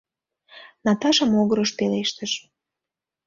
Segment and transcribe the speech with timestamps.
[0.85, 2.31] —Наташа могырыш пелештыш.